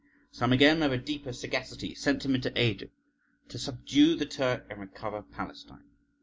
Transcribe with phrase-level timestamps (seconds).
[0.31, 2.87] Some again, of a deeper sagacity, sent him into Asia
[3.49, 5.89] to subdue the Turk and recover Palestine.